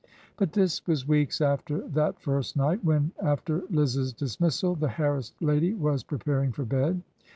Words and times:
''But 0.39 0.53
this 0.53 0.87
was 0.87 1.07
weeks 1.07 1.41
after 1.41 1.87
that 1.89 2.19
first 2.19 2.57
night, 2.57 2.83
when, 2.83 3.11
after 3.21 3.65
Liz's 3.69 4.13
dismissal, 4.13 4.73
the 4.73 4.89
harassed 4.89 5.35
lady 5.43 5.75
was 5.75 6.03
preparing 6.03 6.51
for 6.51 6.65
bed. 6.65 7.03